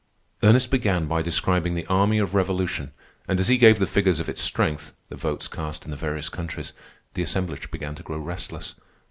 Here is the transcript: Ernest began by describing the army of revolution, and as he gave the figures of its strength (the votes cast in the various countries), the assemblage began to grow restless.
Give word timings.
Ernest 0.41 0.71
began 0.71 1.05
by 1.05 1.21
describing 1.21 1.75
the 1.75 1.85
army 1.85 2.17
of 2.17 2.33
revolution, 2.33 2.91
and 3.27 3.39
as 3.39 3.49
he 3.49 3.57
gave 3.59 3.77
the 3.77 3.85
figures 3.85 4.19
of 4.19 4.27
its 4.27 4.41
strength 4.41 4.95
(the 5.09 5.15
votes 5.15 5.47
cast 5.47 5.85
in 5.85 5.91
the 5.91 5.95
various 5.95 6.27
countries), 6.27 6.73
the 7.13 7.21
assemblage 7.21 7.69
began 7.69 7.93
to 7.93 8.01
grow 8.01 8.17
restless. 8.17 8.73